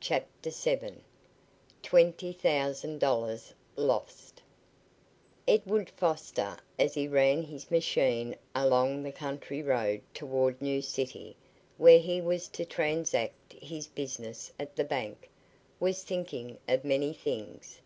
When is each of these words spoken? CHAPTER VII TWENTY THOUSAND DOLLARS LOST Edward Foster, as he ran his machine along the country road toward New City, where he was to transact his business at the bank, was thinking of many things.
CHAPTER 0.00 0.48
VII 0.48 1.04
TWENTY 1.82 2.32
THOUSAND 2.32 2.98
DOLLARS 2.98 3.52
LOST 3.76 4.40
Edward 5.46 5.90
Foster, 5.90 6.56
as 6.78 6.94
he 6.94 7.06
ran 7.06 7.42
his 7.42 7.70
machine 7.70 8.36
along 8.54 9.02
the 9.02 9.12
country 9.12 9.62
road 9.62 10.00
toward 10.14 10.62
New 10.62 10.80
City, 10.80 11.36
where 11.76 11.98
he 11.98 12.22
was 12.22 12.48
to 12.48 12.64
transact 12.64 13.52
his 13.52 13.86
business 13.86 14.50
at 14.58 14.74
the 14.76 14.84
bank, 14.84 15.28
was 15.78 16.02
thinking 16.02 16.56
of 16.66 16.82
many 16.82 17.12
things. 17.12 17.82